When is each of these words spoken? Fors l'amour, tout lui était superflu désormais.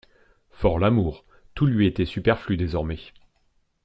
Fors 0.49 0.79
l'amour, 0.79 1.25
tout 1.53 1.67
lui 1.67 1.85
était 1.85 2.05
superflu 2.07 2.57
désormais. 2.57 2.97